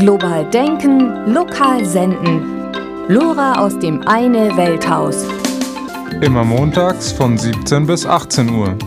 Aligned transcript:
Global 0.00 0.48
denken, 0.48 1.30
lokal 1.30 1.84
senden. 1.84 2.72
Lora 3.08 3.62
aus 3.62 3.78
dem 3.78 4.00
Eine 4.08 4.56
Welthaus. 4.56 5.26
Immer 6.22 6.42
montags 6.42 7.12
von 7.12 7.36
17 7.36 7.86
bis 7.86 8.06
18 8.06 8.48
Uhr. 8.48 8.78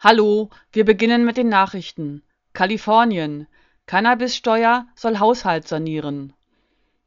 Hallo, 0.00 0.48
wir 0.72 0.86
beginnen 0.86 1.26
mit 1.26 1.36
den 1.36 1.50
Nachrichten. 1.50 2.22
Kalifornien. 2.54 3.46
Cannabissteuer 3.84 4.86
soll 4.94 5.18
Haushalt 5.18 5.68
sanieren. 5.68 6.32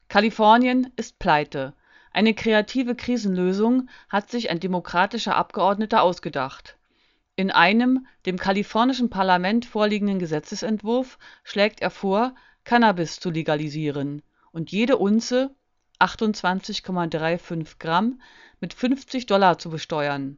Kalifornien 0.08 0.94
ist 0.98 1.18
pleite. 1.18 1.74
Eine 2.14 2.36
kreative 2.36 2.94
Krisenlösung 2.94 3.90
hat 4.08 4.30
sich 4.30 4.52
ein 4.52 4.60
demokratischer 4.60 5.36
Abgeordneter 5.36 6.04
ausgedacht. 6.04 6.78
In 7.38 7.52
einem 7.52 8.08
dem 8.26 8.38
kalifornischen 8.38 9.10
Parlament 9.10 9.66
vorliegenden 9.66 10.20
Gesetzesentwurf 10.20 11.20
schlägt 11.44 11.82
er 11.82 11.90
vor, 11.90 12.34
Cannabis 12.64 13.20
zu 13.20 13.30
legalisieren 13.30 14.22
und 14.54 14.72
jede 14.72 14.96
Unze 14.96 15.54
(28,35 16.00 17.78
Gramm) 17.78 18.22
mit 18.62 18.74
50 18.74 19.26
Dollar 19.26 19.60
zu 19.60 19.70
besteuern. 19.70 20.38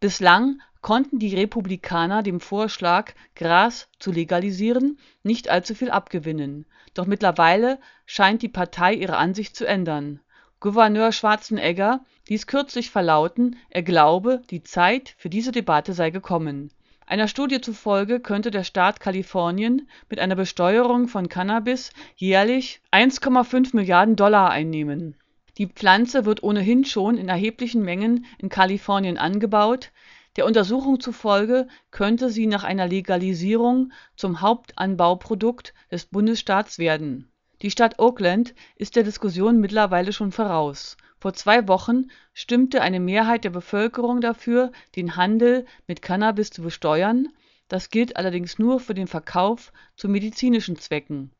Bislang 0.00 0.62
konnten 0.80 1.18
die 1.18 1.34
Republikaner 1.36 2.22
dem 2.22 2.40
Vorschlag, 2.40 3.12
Gras 3.34 3.90
zu 3.98 4.10
legalisieren, 4.10 4.98
nicht 5.22 5.50
allzu 5.50 5.74
viel 5.74 5.90
abgewinnen, 5.90 6.64
doch 6.94 7.04
mittlerweile 7.04 7.78
scheint 8.06 8.40
die 8.40 8.48
Partei 8.48 8.94
ihre 8.94 9.18
Ansicht 9.18 9.54
zu 9.54 9.66
ändern 9.66 10.20
Gouverneur 10.60 11.12
Schwarzenegger 11.12 12.04
ließ 12.28 12.48
kürzlich 12.48 12.90
verlauten, 12.90 13.54
er 13.70 13.84
glaube, 13.84 14.42
die 14.50 14.64
Zeit 14.64 15.14
für 15.16 15.30
diese 15.30 15.52
Debatte 15.52 15.92
sei 15.92 16.10
gekommen. 16.10 16.72
Einer 17.06 17.28
Studie 17.28 17.60
zufolge 17.60 18.18
könnte 18.18 18.50
der 18.50 18.64
Staat 18.64 18.98
Kalifornien 18.98 19.88
mit 20.10 20.18
einer 20.18 20.34
Besteuerung 20.34 21.06
von 21.06 21.28
Cannabis 21.28 21.92
jährlich 22.16 22.82
1,5 22.90 23.76
Milliarden 23.76 24.16
Dollar 24.16 24.50
einnehmen. 24.50 25.14
Die 25.58 25.68
Pflanze 25.68 26.24
wird 26.24 26.42
ohnehin 26.42 26.84
schon 26.84 27.18
in 27.18 27.28
erheblichen 27.28 27.82
Mengen 27.82 28.26
in 28.38 28.48
Kalifornien 28.48 29.16
angebaut, 29.16 29.92
der 30.36 30.44
Untersuchung 30.44 30.98
zufolge 30.98 31.68
könnte 31.92 32.30
sie 32.30 32.48
nach 32.48 32.64
einer 32.64 32.88
Legalisierung 32.88 33.92
zum 34.16 34.40
Hauptanbauprodukt 34.40 35.72
des 35.92 36.06
Bundesstaats 36.06 36.80
werden 36.80 37.27
die 37.62 37.72
Stadt 37.72 37.98
Oakland 37.98 38.54
ist 38.76 38.94
der 38.94 39.02
Diskussion 39.02 39.58
mittlerweile 39.58 40.12
schon 40.12 40.30
voraus. 40.30 40.96
Vor 41.18 41.32
zwei 41.32 41.66
Wochen 41.66 42.10
stimmte 42.32 42.82
eine 42.82 43.00
Mehrheit 43.00 43.42
der 43.42 43.50
Bevölkerung 43.50 44.20
dafür, 44.20 44.70
den 44.94 45.16
Handel 45.16 45.66
mit 45.88 46.00
Cannabis 46.00 46.50
zu 46.50 46.62
besteuern, 46.62 47.28
das 47.66 47.90
gilt 47.90 48.16
allerdings 48.16 48.60
nur 48.60 48.78
für 48.78 48.94
den 48.94 49.08
Verkauf 49.08 49.72
zu 49.96 50.08
medizinischen 50.08 50.76
Zwecken. 50.76 51.32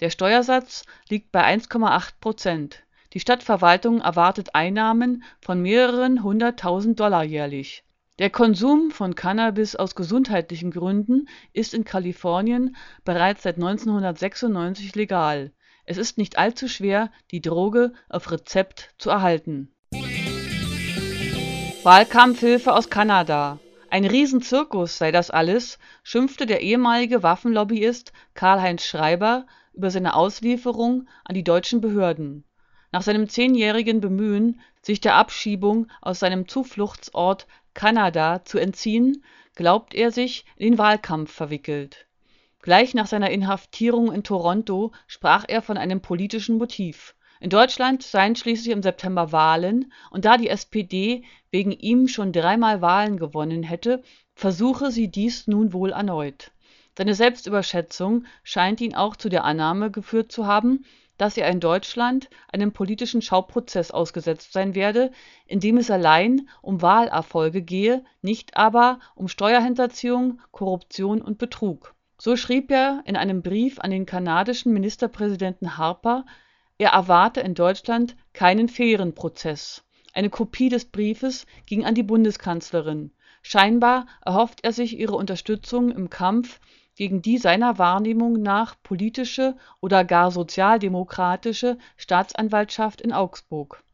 Der 0.00 0.08
Steuersatz 0.08 0.84
liegt 1.10 1.30
bei 1.30 1.44
1,8 1.44 2.12
Prozent. 2.20 2.82
Die 3.12 3.20
Stadtverwaltung 3.20 4.00
erwartet 4.00 4.54
Einnahmen 4.54 5.24
von 5.42 5.60
mehreren 5.60 6.22
hunderttausend 6.22 6.98
Dollar 6.98 7.24
jährlich. 7.24 7.84
Der 8.18 8.30
Konsum 8.30 8.90
von 8.90 9.14
Cannabis 9.14 9.76
aus 9.76 9.94
gesundheitlichen 9.94 10.70
Gründen 10.70 11.28
ist 11.52 11.74
in 11.74 11.84
Kalifornien 11.84 12.74
bereits 13.04 13.42
seit 13.42 13.56
1996 13.56 14.94
legal 14.94 15.52
es 15.86 15.98
ist 15.98 16.18
nicht 16.18 16.36
allzu 16.36 16.68
schwer, 16.68 17.10
die 17.30 17.40
Droge 17.40 17.92
auf 18.08 18.30
Rezept 18.32 18.92
zu 18.98 19.08
erhalten. 19.10 19.72
Wahlkampfhilfe 21.84 22.74
aus 22.74 22.90
Kanada. 22.90 23.60
Ein 23.88 24.04
Riesenzirkus 24.04 24.98
sei 24.98 25.12
das 25.12 25.30
alles, 25.30 25.78
schimpfte 26.02 26.44
der 26.44 26.60
ehemalige 26.60 27.22
Waffenlobbyist 27.22 28.12
Karl-Heinz 28.34 28.84
Schreiber 28.84 29.46
über 29.72 29.90
seine 29.90 30.16
Auslieferung 30.16 31.06
an 31.24 31.36
die 31.36 31.44
deutschen 31.44 31.80
Behörden. 31.80 32.44
Nach 32.90 33.02
seinem 33.02 33.28
zehnjährigen 33.28 34.00
Bemühen, 34.00 34.60
sich 34.82 35.00
der 35.00 35.14
Abschiebung 35.14 35.86
aus 36.00 36.18
seinem 36.18 36.48
Zufluchtsort 36.48 37.46
Kanada 37.74 38.44
zu 38.44 38.58
entziehen, 38.58 39.22
glaubt 39.54 39.94
er 39.94 40.10
sich 40.10 40.44
in 40.56 40.72
den 40.72 40.78
Wahlkampf 40.78 41.32
verwickelt 41.32 42.06
Gleich 42.66 42.94
nach 42.94 43.06
seiner 43.06 43.30
Inhaftierung 43.30 44.12
in 44.12 44.24
Toronto 44.24 44.90
sprach 45.06 45.44
er 45.46 45.62
von 45.62 45.76
einem 45.76 46.00
politischen 46.00 46.58
Motiv. 46.58 47.14
In 47.38 47.48
Deutschland 47.48 48.02
seien 48.02 48.34
schließlich 48.34 48.72
im 48.72 48.82
September 48.82 49.30
Wahlen, 49.30 49.92
und 50.10 50.24
da 50.24 50.36
die 50.36 50.48
SPD 50.48 51.22
wegen 51.52 51.70
ihm 51.70 52.08
schon 52.08 52.32
dreimal 52.32 52.82
Wahlen 52.82 53.18
gewonnen 53.18 53.62
hätte, 53.62 54.02
versuche 54.34 54.90
sie 54.90 55.06
dies 55.06 55.46
nun 55.46 55.72
wohl 55.72 55.92
erneut. 55.92 56.50
Seine 56.98 57.14
Selbstüberschätzung 57.14 58.24
scheint 58.42 58.80
ihn 58.80 58.96
auch 58.96 59.14
zu 59.14 59.28
der 59.28 59.44
Annahme 59.44 59.92
geführt 59.92 60.32
zu 60.32 60.48
haben, 60.48 60.84
dass 61.18 61.36
er 61.36 61.48
in 61.48 61.60
Deutschland 61.60 62.28
einem 62.52 62.72
politischen 62.72 63.22
Schauprozess 63.22 63.92
ausgesetzt 63.92 64.52
sein 64.52 64.74
werde, 64.74 65.12
in 65.46 65.60
dem 65.60 65.76
es 65.76 65.88
allein 65.88 66.48
um 66.62 66.82
Wahlerfolge 66.82 67.62
gehe, 67.62 68.04
nicht 68.22 68.56
aber 68.56 68.98
um 69.14 69.28
Steuerhinterziehung, 69.28 70.40
Korruption 70.50 71.22
und 71.22 71.38
Betrug 71.38 71.94
so 72.18 72.36
schrieb 72.36 72.70
er 72.70 73.02
in 73.04 73.16
einem 73.16 73.42
Brief 73.42 73.78
an 73.78 73.90
den 73.90 74.06
kanadischen 74.06 74.72
Ministerpräsidenten 74.72 75.76
Harper, 75.76 76.24
er 76.78 76.90
erwarte 76.90 77.40
in 77.40 77.54
Deutschland 77.54 78.16
keinen 78.32 78.68
fairen 78.68 79.14
Prozess. 79.14 79.84
Eine 80.12 80.30
Kopie 80.30 80.68
des 80.68 80.86
Briefes 80.86 81.46
ging 81.66 81.84
an 81.84 81.94
die 81.94 82.02
Bundeskanzlerin. 82.02 83.12
Scheinbar 83.42 84.06
erhofft 84.24 84.64
er 84.64 84.72
sich 84.72 84.98
ihre 84.98 85.14
Unterstützung 85.14 85.90
im 85.90 86.10
Kampf 86.10 86.58
gegen 86.96 87.20
die 87.20 87.36
seiner 87.36 87.78
Wahrnehmung 87.78 88.40
nach 88.40 88.74
politische 88.82 89.56
oder 89.80 90.04
gar 90.04 90.30
sozialdemokratische 90.30 91.76
Staatsanwaltschaft 91.96 93.02
in 93.02 93.12
Augsburg. 93.12 93.84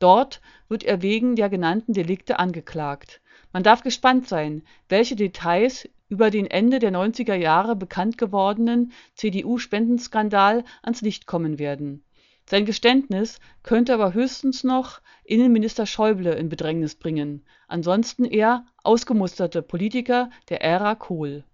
Dort 0.00 0.40
wird 0.68 0.82
er 0.82 1.00
wegen 1.02 1.36
der 1.36 1.48
genannten 1.48 1.92
Delikte 1.92 2.38
angeklagt. 2.38 3.20
Man 3.52 3.62
darf 3.62 3.82
gespannt 3.82 4.28
sein, 4.28 4.62
welche 4.88 5.16
Details 5.16 5.88
über 6.08 6.30
den 6.30 6.46
Ende 6.46 6.78
der 6.78 6.92
90er 6.92 7.34
Jahre 7.34 7.76
bekannt 7.76 8.18
gewordenen 8.18 8.92
CDU-Spendenskandal 9.14 10.64
ans 10.82 11.00
Licht 11.02 11.26
kommen 11.26 11.58
werden. 11.58 12.02
Sein 12.46 12.64
Geständnis 12.64 13.40
könnte 13.62 13.92
aber 13.92 14.14
höchstens 14.14 14.64
noch 14.64 15.00
Innenminister 15.24 15.84
Schäuble 15.84 16.34
in 16.34 16.48
Bedrängnis 16.48 16.94
bringen, 16.94 17.44
ansonsten 17.66 18.24
eher 18.24 18.64
ausgemusterte 18.82 19.60
Politiker 19.60 20.30
der 20.48 20.62
Ära 20.62 20.94
Kohl. 20.94 21.44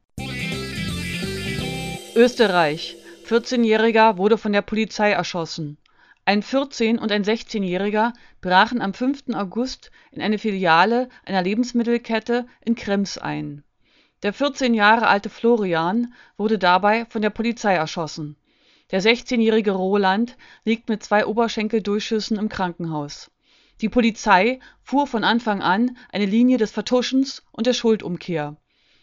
Österreich. 2.15 2.97
14-Jähriger 3.27 4.19
wurde 4.19 4.39
von 4.39 4.53
der 4.53 4.63
Polizei 4.63 5.11
erschossen. 5.11 5.79
Ein 6.25 6.43
14- 6.43 6.99
und 6.99 7.13
ein 7.13 7.25
16-Jähriger 7.25 8.13
brachen 8.41 8.81
am 8.81 8.95
5. 8.95 9.35
August 9.35 9.91
in 10.11 10.23
eine 10.23 10.39
Filiale 10.39 11.09
einer 11.25 11.43
Lebensmittelkette 11.43 12.47
in 12.65 12.75
Krems 12.75 13.19
ein 13.19 13.65
der 14.25 14.33
14 14.33 14.73
Jahre 14.73 15.07
alte 15.07 15.29
Florian 15.29 16.15
wurde 16.39 16.59
dabei 16.59 17.05
von 17.11 17.21
der 17.21 17.29
Polizei 17.29 17.75
erschossen. 17.75 18.37
Der 18.91 19.03
16-jährige 19.03 19.73
Roland 19.73 20.39
liegt 20.65 20.89
mit 20.89 21.03
zwei 21.03 21.27
Oberschenkeldurchschüssen 21.27 22.39
im 22.39 22.49
Krankenhaus. 22.49 23.31
Die 23.83 23.91
Polizei 23.91 24.61
fuhr 24.83 25.07
von 25.07 25.25
Anfang 25.25 25.61
an 25.61 25.99
eine 26.11 26.25
Linie 26.25 26.57
des 26.57 26.71
Vertuschens 26.71 27.43
und 27.53 27.67
der 27.67 27.75
Schuldumkehr. 27.75 28.57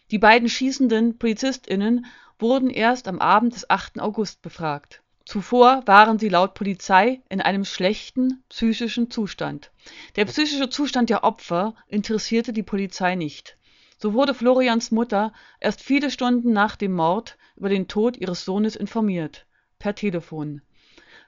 Die 0.09 0.17
beiden 0.17 0.49
schießenden 0.49 1.19
PolizistInnen 1.19 2.07
wurden 2.39 2.71
erst 2.71 3.07
am 3.07 3.19
Abend 3.19 3.53
des 3.53 3.69
8. 3.69 3.99
August 3.99 4.41
befragt. 4.41 5.03
Zuvor 5.31 5.83
waren 5.85 6.19
sie 6.19 6.27
laut 6.27 6.55
Polizei 6.55 7.21
in 7.29 7.39
einem 7.39 7.63
schlechten 7.63 8.43
psychischen 8.49 9.09
Zustand. 9.09 9.71
Der 10.17 10.25
psychische 10.25 10.69
Zustand 10.69 11.09
der 11.09 11.23
Opfer 11.23 11.73
interessierte 11.87 12.51
die 12.51 12.63
Polizei 12.63 13.15
nicht 13.15 13.57
so 13.97 14.13
wurde 14.13 14.33
Florians 14.33 14.91
Mutter 14.91 15.31
erst 15.61 15.81
viele 15.83 16.11
Stunden 16.11 16.51
nach 16.51 16.75
dem 16.75 16.91
Mord 16.91 17.37
über 17.55 17.69
den 17.69 17.87
Tod 17.87 18.17
ihres 18.17 18.43
Sohnes 18.43 18.75
informiert 18.75 19.45
(per 19.79 19.95
Telefon). 19.95 20.63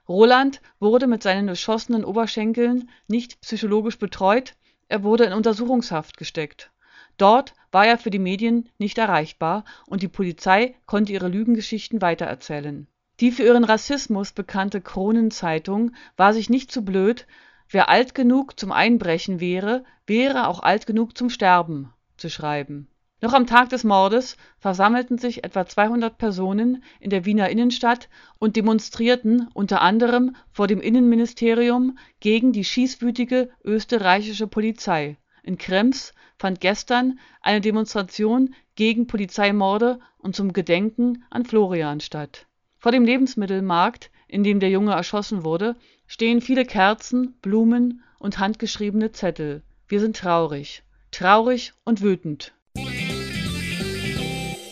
Roland 0.10 0.60
wurde 0.82 1.08
mit 1.08 1.24
seinen 1.24 1.48
erschossenen 1.48 2.04
Oberschenkeln 2.04 2.90
nicht 3.08 3.40
psychologisch 3.40 4.00
betreut, 4.00 4.54
er 4.90 5.04
wurde 5.04 5.24
in 5.24 5.32
Untersuchungshaft 5.32 6.18
gesteckt. 6.18 6.72
Dort 7.18 7.54
war 7.72 7.86
er 7.86 7.98
für 7.98 8.10
die 8.10 8.20
Medien 8.20 8.68
nicht 8.80 8.98
erreichbar 8.98 9.64
und 9.88 10.04
die 10.04 10.10
Polizei 10.10 10.76
konnte 10.88 11.14
ihre 11.14 11.30
Lügengeschichten 11.30 12.02
weitererzählen. 12.02 12.88
Die 13.20 13.32
für 13.32 13.44
ihren 13.44 13.64
Rassismus 13.64 14.32
bekannte 14.32 14.82
Kronenzeitung 14.82 15.92
war 16.18 16.34
sich 16.34 16.50
nicht 16.50 16.72
zu 16.72 16.84
blöd, 16.84 17.28
wer 17.70 17.90
alt 17.90 18.16
genug 18.16 18.60
zum 18.60 18.72
Einbrechen 18.72 19.40
wäre, 19.40 19.86
wäre 20.08 20.48
auch 20.48 20.62
alt 20.62 20.88
genug 20.88 21.18
zum 21.18 21.30
Sterben 21.30 21.94
zu 22.18 22.30
schreiben. 22.30 22.88
Noch 23.22 23.34
am 23.34 23.48
Tag 23.48 23.70
des 23.70 23.86
Mordes 23.86 24.36
versammelten 24.60 25.18
sich 25.18 25.46
etwa 25.46 25.66
200 25.66 26.18
Personen 26.18 26.84
in 27.00 27.10
der 27.10 27.24
Wiener 27.24 27.50
Innenstadt 27.50 28.10
und 28.38 28.58
demonstrierten 28.58 29.48
unter 29.54 29.82
anderem 29.82 30.36
vor 30.52 30.68
dem 30.68 30.82
Innenministerium 30.82 31.98
gegen 32.20 32.52
die 32.52 32.66
schießwütige 32.66 33.50
österreichische 33.64 34.48
Polizei. 34.48 35.18
In 35.42 35.58
Krems 35.58 36.14
fand 36.38 36.60
gestern 36.60 37.18
eine 37.42 37.62
Demonstration 37.62 38.56
gegen 38.76 39.08
Polizeimorde 39.08 40.00
und 40.18 40.36
zum 40.36 40.52
Gedenken 40.52 41.24
an 41.30 41.46
Florian 41.46 42.02
statt. 42.02 42.48
Vor 42.84 42.92
dem 42.92 43.06
Lebensmittelmarkt, 43.06 44.12
in 44.28 44.44
dem 44.44 44.60
der 44.60 44.70
Junge 44.70 44.92
erschossen 44.92 45.46
wurde, 45.46 45.78
stehen 46.06 46.42
viele 46.42 46.66
Kerzen, 46.66 47.34
Blumen 47.42 48.04
und 48.20 48.40
handgeschriebene 48.40 49.14
Zettel. 49.14 49.62
Wir 49.88 50.02
sind 50.02 50.18
traurig. 50.18 50.84
Traurig 51.10 51.72
und 51.86 52.02
wütend. 52.02 52.54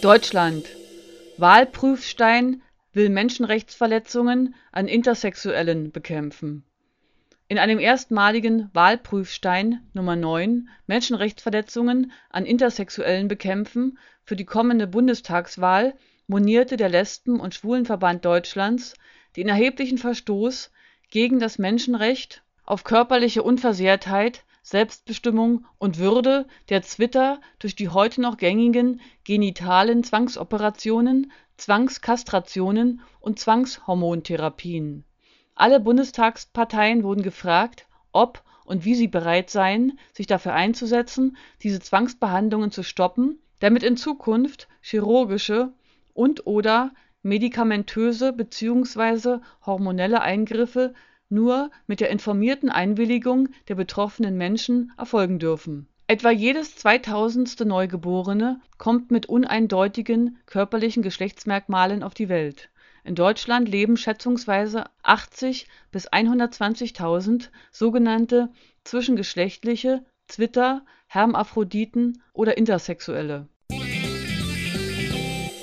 Deutschland. 0.01 0.65
Wahlprüfstein 1.37 2.61
will 2.91 3.07
Menschenrechtsverletzungen 3.07 4.55
an 4.73 4.89
Intersexuellen 4.89 5.93
bekämpfen. 5.93 6.65
In 7.47 7.59
einem 7.59 7.79
erstmaligen 7.79 8.69
Wahlprüfstein 8.73 9.79
Nummer 9.93 10.17
9 10.17 10.67
Menschenrechtsverletzungen 10.85 12.11
an 12.29 12.45
Intersexuellen 12.45 13.29
bekämpfen 13.29 13.97
für 14.25 14.35
die 14.35 14.43
kommende 14.43 14.87
Bundestagswahl 14.87 15.93
monierte 16.31 16.77
der 16.77 16.87
Lesben 16.87 17.41
und 17.41 17.53
Schwulenverband 17.53 18.23
Deutschlands 18.23 18.93
den 19.35 19.49
erheblichen 19.49 19.97
Verstoß 19.97 20.71
gegen 21.09 21.39
das 21.39 21.57
Menschenrecht 21.59 22.41
auf 22.63 22.85
körperliche 22.85 23.43
Unversehrtheit, 23.43 24.45
Selbstbestimmung 24.63 25.65
und 25.77 25.97
Würde 25.97 26.47
der 26.69 26.83
Zwitter 26.83 27.41
durch 27.59 27.75
die 27.75 27.89
heute 27.89 28.21
noch 28.21 28.37
gängigen 28.37 29.01
genitalen 29.25 30.05
Zwangsoperationen, 30.05 31.33
Zwangskastrationen 31.57 33.01
und 33.19 33.37
Zwangshormontherapien. 33.37 35.03
Alle 35.53 35.81
Bundestagsparteien 35.81 37.03
wurden 37.03 37.23
gefragt, 37.23 37.87
ob 38.13 38.41
und 38.63 38.85
wie 38.85 38.95
sie 38.95 39.09
bereit 39.09 39.49
seien, 39.49 39.99
sich 40.13 40.27
dafür 40.27 40.53
einzusetzen, 40.53 41.35
diese 41.61 41.81
Zwangsbehandlungen 41.81 42.71
zu 42.71 42.83
stoppen, 42.83 43.41
damit 43.59 43.83
in 43.83 43.97
Zukunft 43.97 44.69
chirurgische 44.79 45.73
und/oder 46.21 46.91
medikamentöse 47.23 48.31
bzw. 48.31 49.39
hormonelle 49.65 50.21
Eingriffe 50.21 50.93
nur 51.29 51.71
mit 51.87 51.99
der 51.99 52.11
informierten 52.11 52.69
Einwilligung 52.69 53.49
der 53.67 53.73
betroffenen 53.73 54.37
Menschen 54.37 54.91
erfolgen 54.99 55.39
dürfen. 55.39 55.87
Etwa 56.05 56.29
jedes 56.29 56.75
zweitausendste 56.75 57.65
Neugeborene 57.65 58.59
kommt 58.77 59.09
mit 59.09 59.25
uneindeutigen 59.25 60.37
körperlichen 60.45 61.01
Geschlechtsmerkmalen 61.01 62.03
auf 62.03 62.13
die 62.13 62.29
Welt. 62.29 62.69
In 63.03 63.15
Deutschland 63.15 63.67
leben 63.67 63.97
schätzungsweise 63.97 64.83
80 65.01 65.67
bis 65.91 66.07
120.000 66.07 67.49
sogenannte 67.71 68.51
zwischengeschlechtliche 68.83 70.05
Zwitter, 70.27 70.85
Hermaphroditen 71.07 72.21
oder 72.31 72.57
Intersexuelle. 72.57 73.47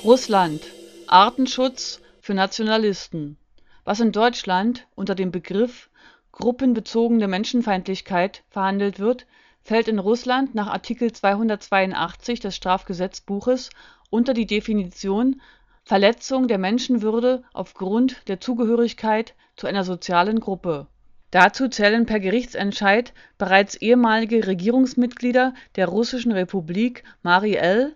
Russland 0.08 0.62
Artenschutz 1.06 2.00
für 2.22 2.32
Nationalisten 2.32 3.36
Was 3.84 4.00
in 4.00 4.10
Deutschland 4.10 4.86
unter 4.94 5.14
dem 5.14 5.30
Begriff 5.30 5.90
gruppenbezogene 6.32 7.28
Menschenfeindlichkeit 7.28 8.42
verhandelt 8.48 9.00
wird, 9.00 9.26
fällt 9.60 9.86
in 9.86 9.98
Russland 9.98 10.54
nach 10.54 10.68
Artikel 10.68 11.12
282 11.12 12.40
des 12.40 12.56
Strafgesetzbuches 12.56 13.68
unter 14.08 14.32
die 14.32 14.46
Definition 14.46 15.42
Verletzung 15.84 16.48
der 16.48 16.56
Menschenwürde 16.56 17.42
aufgrund 17.52 18.26
der 18.28 18.40
Zugehörigkeit 18.40 19.34
zu 19.56 19.66
einer 19.66 19.84
sozialen 19.84 20.40
Gruppe. 20.40 20.86
Dazu 21.32 21.68
zählen 21.68 22.06
per 22.06 22.18
Gerichtsentscheid 22.18 23.12
bereits 23.36 23.74
ehemalige 23.74 24.46
Regierungsmitglieder 24.46 25.52
der 25.76 25.86
Russischen 25.86 26.32
Republik 26.32 27.04
Mari 27.22 27.56
El, 27.56 27.94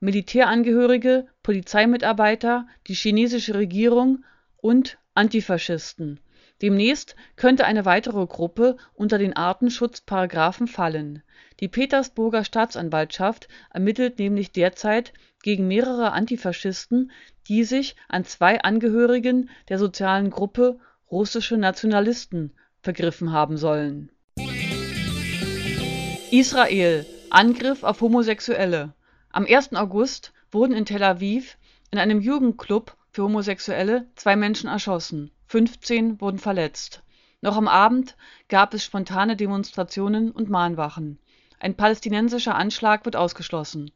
Militärangehörige, 0.00 1.26
Polizeimitarbeiter, 1.42 2.66
die 2.86 2.94
chinesische 2.94 3.54
Regierung 3.54 4.24
und 4.56 4.98
Antifaschisten. 5.14 6.20
Demnächst 6.62 7.16
könnte 7.36 7.64
eine 7.66 7.84
weitere 7.84 8.26
Gruppe 8.26 8.76
unter 8.94 9.18
den 9.18 9.36
Artenschutzparagraphen 9.36 10.66
fallen. 10.66 11.22
Die 11.60 11.68
Petersburger 11.68 12.44
Staatsanwaltschaft 12.44 13.48
ermittelt 13.72 14.18
nämlich 14.18 14.52
derzeit 14.52 15.12
gegen 15.42 15.68
mehrere 15.68 16.12
Antifaschisten, 16.12 17.10
die 17.48 17.64
sich 17.64 17.96
an 18.08 18.24
zwei 18.24 18.60
Angehörigen 18.62 19.50
der 19.68 19.78
sozialen 19.78 20.30
Gruppe 20.30 20.78
Russische 21.10 21.56
Nationalisten 21.56 22.52
vergriffen 22.82 23.32
haben 23.32 23.56
sollen. 23.56 24.10
Israel 26.30 27.04
Angriff 27.30 27.82
auf 27.82 28.00
Homosexuelle 28.00 28.94
Am 29.30 29.46
1. 29.46 29.74
August 29.74 30.32
wurden 30.50 30.74
in 30.74 30.84
Tel 30.84 31.02
Aviv 31.02 31.56
in 31.90 31.98
einem 31.98 32.20
Jugendclub 32.20 32.96
für 33.12 33.24
Homosexuelle 33.24 34.06
zwei 34.14 34.36
Menschen 34.36 34.68
erschossen, 34.68 35.30
15 35.46 36.20
wurden 36.20 36.38
verletzt. 36.38 37.02
Noch 37.40 37.56
am 37.56 37.68
Abend 37.68 38.16
gab 38.48 38.74
es 38.74 38.84
spontane 38.84 39.36
Demonstrationen 39.36 40.30
und 40.30 40.50
Mahnwachen. 40.50 41.18
Ein 41.58 41.74
palästinensischer 41.74 42.54
Anschlag 42.54 43.04
wird 43.04 43.16
ausgeschlossen 43.16 43.90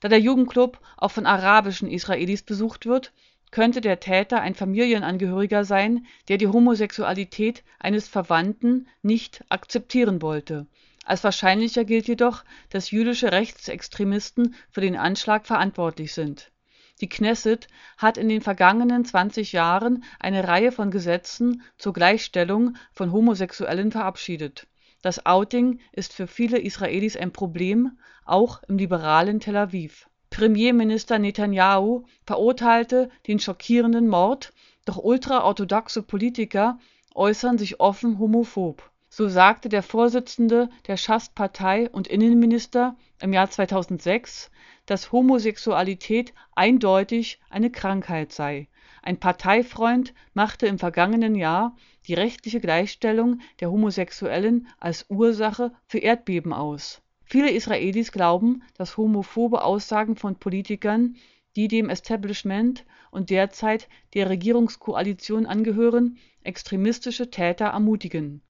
da 0.00 0.08
der 0.08 0.18
Jugendclub 0.18 0.80
auch 0.96 1.10
von 1.10 1.26
arabischen 1.26 1.90
Israelis 1.90 2.42
besucht 2.42 2.86
wird, 2.86 3.12
könnte 3.50 3.80
der 3.80 4.00
Täter 4.00 4.40
ein 4.40 4.54
Familienangehöriger 4.54 5.64
sein, 5.64 6.06
der 6.28 6.38
die 6.38 6.48
Homosexualität 6.48 7.62
eines 7.78 8.08
Verwandten 8.08 8.88
nicht 9.02 9.44
akzeptieren 9.48 10.22
wollte. 10.22 10.66
Als 11.10 11.24
wahrscheinlicher 11.24 11.84
gilt 11.84 12.08
jedoch, 12.08 12.44
dass 12.70 12.90
jüdische 12.90 13.32
Rechtsextremisten 13.32 14.54
für 14.70 14.80
den 14.80 14.96
Anschlag 14.96 15.46
verantwortlich 15.46 16.14
sind. 16.14 16.52
Die 17.00 17.08
Knesset 17.08 17.66
hat 17.96 18.16
in 18.16 18.28
den 18.28 18.40
vergangenen 18.40 19.04
20 19.04 19.52
Jahren 19.52 20.04
eine 20.18 20.46
Reihe 20.46 20.70
von 20.70 20.90
Gesetzen 20.90 21.62
zur 21.78 21.92
Gleichstellung 21.92 22.76
von 22.92 23.12
Homosexuellen 23.12 23.90
verabschiedet 23.90 24.66
das 25.02 25.24
Outing 25.24 25.80
ist 25.92 26.12
für 26.12 26.26
viele 26.26 26.58
Israelis 26.58 27.16
ein 27.16 27.32
Problem, 27.32 27.98
auch 28.24 28.62
im 28.68 28.76
liberalen 28.76 29.40
Tel 29.40 29.56
Aviv. 29.56 30.08
Premierminister 30.28 31.18
Netanyahu 31.18 32.04
verurteilte 32.26 33.08
den 33.26 33.40
schockierenden 33.40 34.08
Mord, 34.08 34.52
doch 34.84 34.98
ultraorthodoxe 34.98 36.02
Politiker 36.02 36.78
äußern 37.14 37.56
sich 37.56 37.80
offen 37.80 38.18
homophob. 38.18 38.89
So 39.10 39.28
sagte 39.28 39.68
der 39.68 39.82
Vorsitzende 39.82 40.70
der 40.86 40.96
Schas-Partei 40.96 41.90
und 41.90 42.08
Innenminister 42.08 42.96
im 43.20 43.34
Jahr 43.34 43.50
2006, 43.50 44.50
dass 44.86 45.12
Homosexualität 45.12 46.32
eindeutig 46.54 47.38
eine 47.50 47.70
Krankheit 47.70 48.32
sei 48.32 48.68
ein 49.02 49.18
Parteifreund 49.18 50.14
machte 50.34 50.66
im 50.66 50.78
vergangenen 50.78 51.34
Jahr 51.34 51.76
die 52.06 52.14
rechtliche 52.14 52.60
Gleichstellung 52.60 53.40
der 53.60 53.70
Homosexuellen 53.70 54.68
als 54.78 55.06
Ursache 55.08 55.72
für 55.86 55.98
Erdbeben 55.98 56.52
aus. 56.52 57.02
Viele 57.24 57.50
Israelis 57.50 58.12
glauben, 58.12 58.62
dass 58.76 58.96
homophobe 58.96 59.62
Aussagen 59.62 60.16
von 60.16 60.36
Politikern, 60.36 61.16
die 61.56 61.68
dem 61.68 61.88
Establishment 61.88 62.84
und 63.10 63.30
derzeit 63.30 63.88
der 64.14 64.28
Regierungskoalition 64.28 65.46
angehören, 65.46 66.18
extremistische 66.42 67.30
Täter 67.30 67.66
ermutigen. 67.66 68.42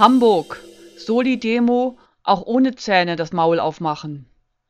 Hamburg 0.00 0.58
Soli-Demo 0.96 1.98
auch 2.22 2.46
ohne 2.46 2.74
Zähne 2.74 3.16
das 3.16 3.34
Maul 3.34 3.60
aufmachen 3.60 4.24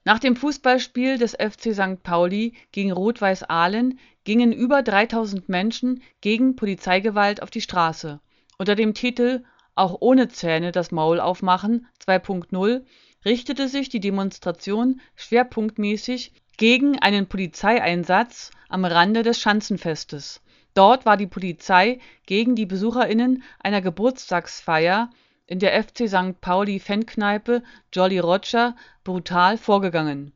nach 0.05 0.19
dem 0.19 0.35
Fußballspiel 0.35 1.19
des 1.19 1.35
FC 1.35 1.73
St. 1.73 2.03
Pauli 2.03 2.55
gegen 2.73 2.91
Rot-Weiß 2.91 3.45
Aalen 3.45 4.01
gingen 4.25 4.51
über 4.51 4.83
3000 4.83 5.49
Menschen 5.49 6.03
gegen 6.21 6.57
Polizeigewalt 6.57 7.45
auf 7.45 7.51
die 7.51 7.61
Straße. 7.61 8.19
Unter 8.59 8.75
dem 8.75 8.93
Titel 8.93 9.45
Auch 9.77 9.99
ohne 10.01 10.27
Zähne 10.27 10.73
das 10.73 10.91
Maul 10.91 11.21
aufmachen 11.21 11.87
2.0 12.05 12.83
richtete 13.25 13.69
sich 13.69 13.89
die 13.89 14.01
Demonstration 14.01 15.01
schwerpunktmäßig 15.15 16.33
gegen 16.57 16.99
einen 16.99 17.29
Polizeieinsatz 17.29 18.51
am 18.69 18.85
Rande 18.85 19.23
des 19.23 19.39
Schanzenfestes. 19.39 20.41
Dort 20.75 21.05
war 21.05 21.17
die 21.17 21.27
Polizei 21.27 21.99
gegen 22.27 22.55
die 22.55 22.67
BesucherInnen 22.67 23.43
einer 23.59 23.81
Geburtstagsfeier 23.81 25.11
in 25.47 25.59
der 25.59 25.83
FC 25.83 26.09
St. 26.09 26.41
Pauli-Fankneipe 26.41 27.63
Jolly 27.93 28.21
Roger 28.21 28.77
brutal 29.03 29.59
vorgegangen. 29.59 30.33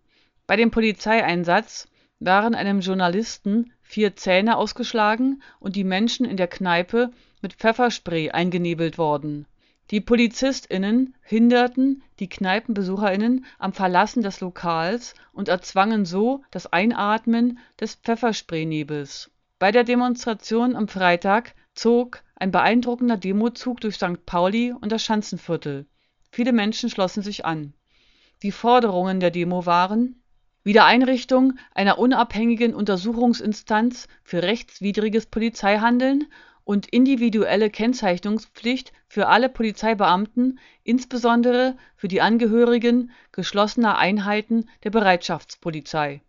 Bei 0.47 0.57
dem 0.57 0.71
Polizeieinsatz 0.71 1.89
waren 2.19 2.55
einem 2.55 2.81
Journalisten 2.81 3.73
vier 3.83 4.17
Zähne 4.17 4.57
ausgeschlagen 4.57 5.43
und 5.61 5.77
die 5.77 5.85
Menschen 5.85 6.27
in 6.27 6.37
der 6.37 6.49
Kneipe 6.49 7.13
mit 7.43 7.55
Pfefferspray 7.55 8.31
eingenebelt 8.31 8.99
worden. 8.99 9.47
Die 9.91 10.01
PolizistInnen 10.01 11.15
hinderten 11.23 12.03
die 12.19 12.29
KneipenbesucherInnen 12.29 13.45
am 13.59 13.73
Verlassen 13.73 14.23
des 14.23 14.41
Lokals 14.41 15.15
und 15.33 15.49
erzwangen 15.49 16.07
so 16.07 16.43
das 16.51 16.67
Einatmen 16.73 17.59
des 17.79 17.97
Pfefferspraynebels. 17.97 19.31
Bei 19.65 19.73
der 19.73 19.85
Demonstration 19.85 20.77
am 20.77 20.89
Freitag 20.89 21.55
zog 21.75 22.23
ein 22.37 22.51
beeindruckender 22.51 23.17
Demozug 23.17 23.81
durch 23.81 23.95
St. 23.95 24.27
Pauli 24.27 24.75
und 24.79 24.93
das 24.93 25.03
Schanzenviertel. 25.03 25.87
Viele 26.31 26.53
Menschen 26.53 26.91
schlossen 26.91 27.23
sich 27.23 27.47
an. 27.47 27.73
Die 28.43 28.53
Forderungen 28.53 29.21
der 29.21 29.31
Demo 29.31 29.65
waren 29.65 30.23
Wiedereinrichtung 30.65 31.55
einer 31.75 31.99
unabhängigen 31.99 32.75
Untersuchungsinstanz 32.75 34.07
für 34.23 34.43
rechtswidriges 34.43 35.25
Polizeihandeln 35.25 36.27
und 36.65 36.87
individuelle 36.89 37.71
Kennzeichnungspflicht 37.71 38.93
für 39.09 39.29
alle 39.29 39.49
Polizeibeamten, 39.49 40.59
insbesondere 40.83 41.79
für 41.97 42.09
die 42.09 42.21
Angehörigen 42.21 43.13
geschlossener 43.33 43.97
Einheiten 43.97 44.69
der 44.83 44.91
Bereitschaftspolizei 44.91 46.21